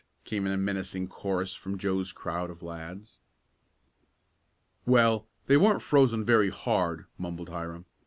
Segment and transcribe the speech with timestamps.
[0.23, 3.19] came in a menacing chorus from Joe's crowd of lads.
[4.83, 7.85] "Well, they weren't frozen very hard," mumbled Hiram.